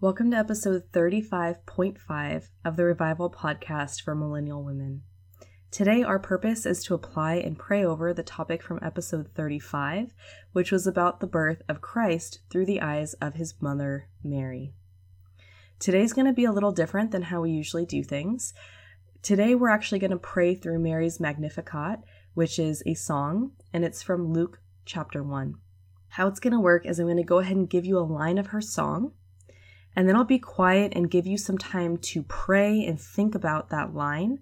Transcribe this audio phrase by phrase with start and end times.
[0.00, 5.02] Welcome to episode 35.5 of the Revival Podcast for Millennial Women.
[5.72, 10.14] Today, our purpose is to apply and pray over the topic from episode 35,
[10.52, 14.72] which was about the birth of Christ through the eyes of his mother, Mary.
[15.80, 18.54] Today's going to be a little different than how we usually do things.
[19.20, 22.04] Today, we're actually going to pray through Mary's Magnificat,
[22.34, 25.56] which is a song, and it's from Luke chapter 1.
[26.10, 28.06] How it's going to work is I'm going to go ahead and give you a
[28.06, 29.14] line of her song
[29.98, 33.70] and then I'll be quiet and give you some time to pray and think about
[33.70, 34.38] that line.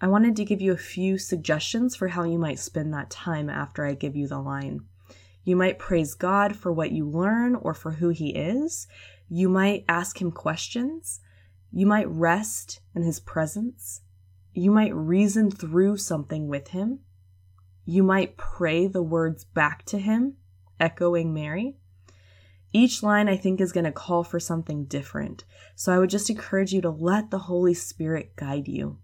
[0.00, 3.50] I wanted to give you a few suggestions for how you might spend that time
[3.50, 4.82] after I give you the line.
[5.42, 8.86] You might praise God for what you learn or for who He is.
[9.28, 11.18] You might ask Him questions.
[11.72, 14.02] You might rest in His presence.
[14.54, 17.00] You might reason through something with Him.
[17.84, 20.34] You might pray the words back to Him,
[20.78, 21.74] echoing Mary.
[22.72, 25.44] Each line, I think, is going to call for something different.
[25.74, 28.98] So I would just encourage you to let the Holy Spirit guide you.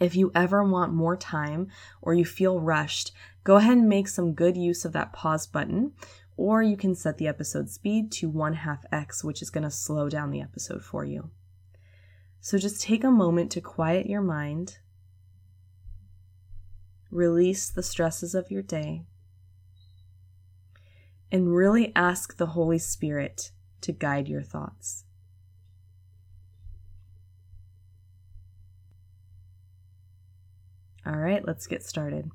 [0.00, 1.68] If you ever want more time
[2.00, 3.12] or you feel rushed,
[3.44, 5.92] go ahead and make some good use of that pause button,
[6.36, 9.70] or you can set the episode speed to 1 half x, which is going to
[9.70, 11.30] slow down the episode for you.
[12.40, 14.78] So just take a moment to quiet your mind,
[17.10, 19.04] release the stresses of your day
[21.30, 25.04] and really ask the Holy Spirit to guide your thoughts.
[31.06, 32.30] All right, let's get started.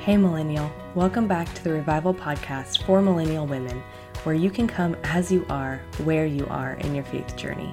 [0.00, 3.82] Hey, Millennial, welcome back to the Revival Podcast for Millennial Women,
[4.24, 7.70] where you can come as you are, where you are in your faith journey.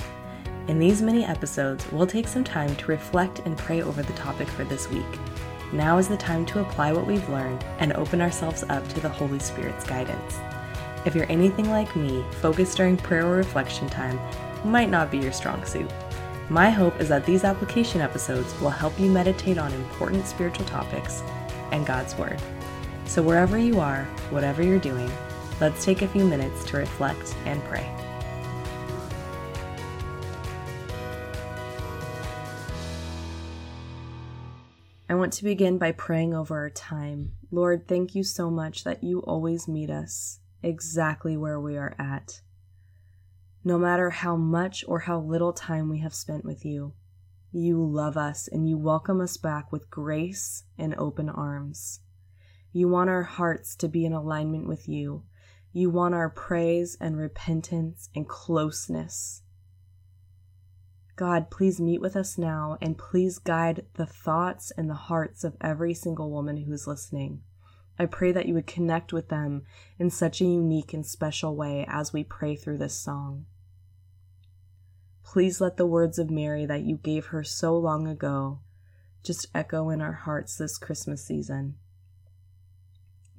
[0.68, 4.50] In these mini episodes, we'll take some time to reflect and pray over the topic
[4.50, 5.06] for this week
[5.73, 9.10] now is the time to apply what we've learned and open ourselves up to the
[9.10, 10.38] Holy Spirit's guidance.
[11.06, 14.20] If you're anything like me, focus during prayer or reflection time
[14.64, 15.90] might not be your strong suit.
[16.50, 21.22] My hope is that these application episodes will help you meditate on important spiritual topics
[21.72, 22.41] and God's Word.
[23.06, 25.12] So, wherever you are, whatever you're doing,
[25.59, 27.90] let's take a few minutes to reflect and pray.
[35.28, 37.34] Want to begin by praying over our time.
[37.52, 42.40] Lord, thank you so much that you always meet us exactly where we are at.
[43.62, 46.94] No matter how much or how little time we have spent with you,
[47.52, 52.00] you love us and you welcome us back with grace and open arms.
[52.72, 55.26] You want our hearts to be in alignment with you.
[55.74, 59.42] You want our praise and repentance and closeness.
[61.17, 65.57] God, please meet with us now and please guide the thoughts and the hearts of
[65.59, 67.41] every single woman who is listening.
[67.97, 69.63] I pray that you would connect with them
[69.97, 73.47] in such a unique and special way as we pray through this song.
[75.23, 78.59] Please let the words of Mary that you gave her so long ago
[79.23, 81.78] just echo in our hearts this Christmas season.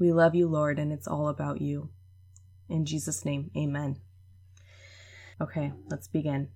[0.01, 1.91] We love you, Lord, and it's all about you.
[2.69, 4.01] In Jesus' name, amen.
[5.41, 6.49] Okay, let's begin.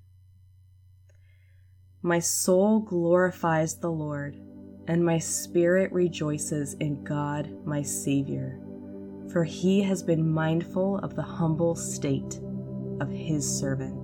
[2.05, 4.37] My soul glorifies the Lord,
[4.89, 8.59] and my spirit rejoices in God my Savior,
[9.31, 12.41] for he has been mindful of the humble state
[13.01, 14.02] of his servant.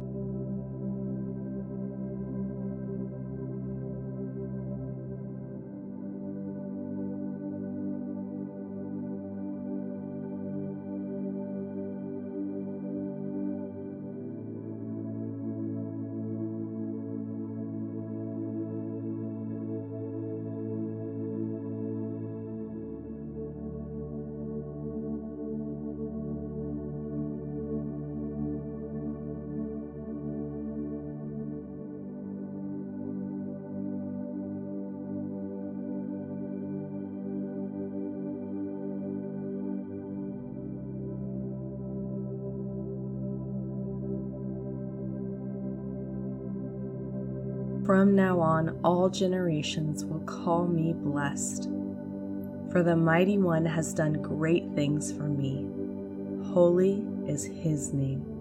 [47.88, 51.70] From now on, all generations will call me blessed.
[52.70, 55.66] For the Mighty One has done great things for me.
[56.52, 58.37] Holy is his name.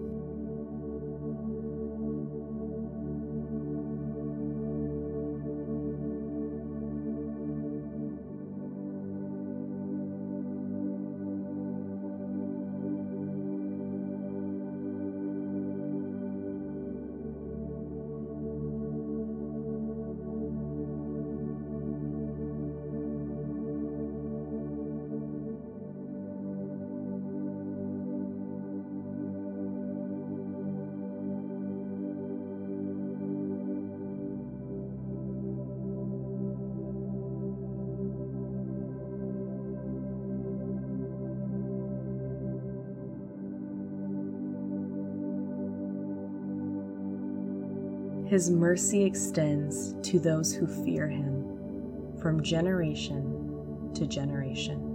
[48.28, 54.87] His mercy extends to those who fear him from generation to generation.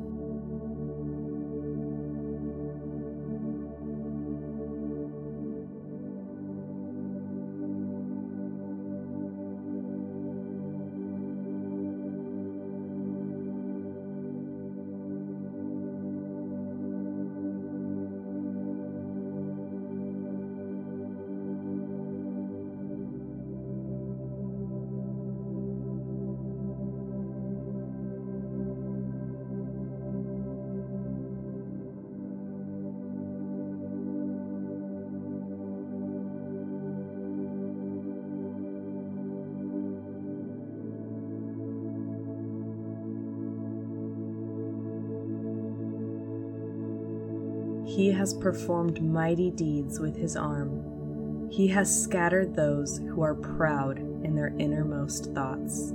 [47.85, 51.50] He has performed mighty deeds with his arm.
[51.51, 55.94] He has scattered those who are proud in their innermost thoughts.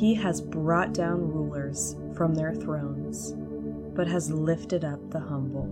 [0.00, 3.34] He has brought down rulers from their thrones,
[3.94, 5.68] but has lifted up the humble.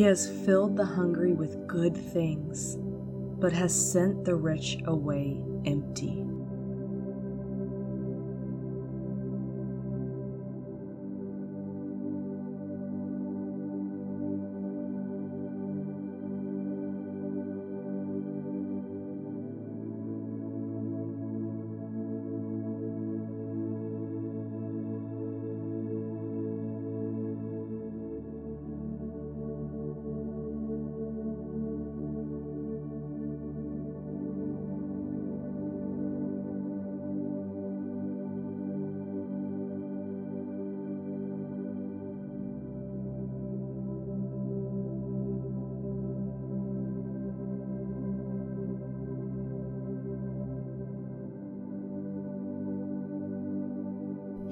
[0.00, 2.78] He has filled the hungry with good things,
[3.38, 6.24] but has sent the rich away empty.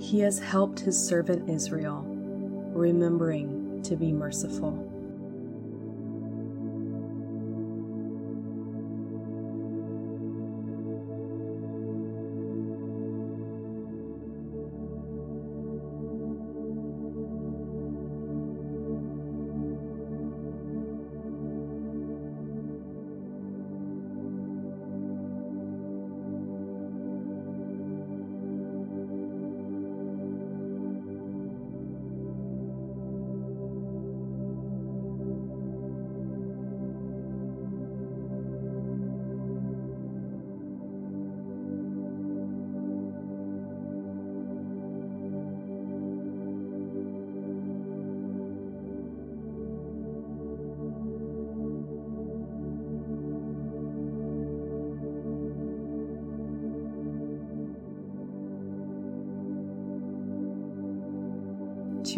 [0.09, 2.03] He has helped his servant Israel,
[2.73, 4.88] remembering to be merciful.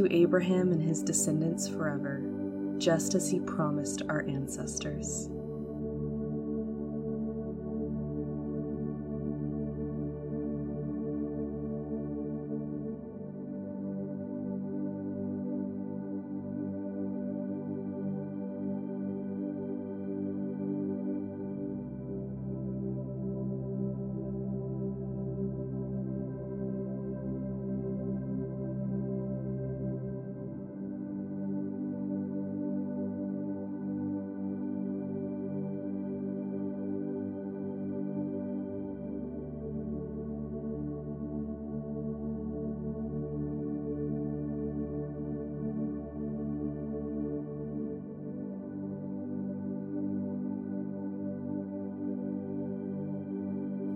[0.01, 2.23] To Abraham and his descendants forever,
[2.79, 5.29] just as he promised our ancestors.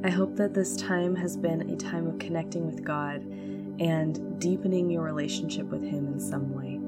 [0.04, 3.22] I hope that this time has been a time of connecting with God
[3.80, 6.78] and deepening your relationship with Him in some way.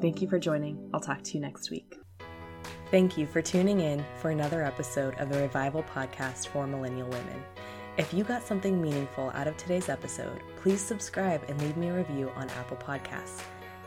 [0.00, 0.90] Thank you for joining.
[0.92, 2.00] I'll talk to you next week.
[2.90, 7.44] Thank you for tuning in for another episode of the Revival Podcast for Millennial Women.
[7.96, 11.94] If you got something meaningful out of today's episode, please subscribe and leave me a
[11.94, 13.40] review on Apple Podcasts.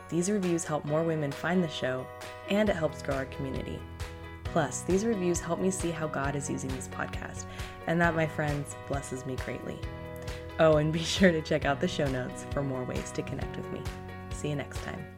[0.08, 2.06] These reviews help more women find the show,
[2.48, 3.78] and it helps grow our community.
[4.56, 7.44] Plus, these reviews help me see how God is using this podcast,
[7.88, 9.78] and that, my friends, blesses me greatly.
[10.58, 13.54] Oh, and be sure to check out the show notes for more ways to connect
[13.54, 13.82] with me.
[14.30, 15.15] See you next time.